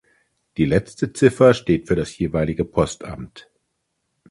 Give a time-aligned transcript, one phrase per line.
[0.57, 3.47] Die letzte Ziffer steht für das jeweilige Postamt.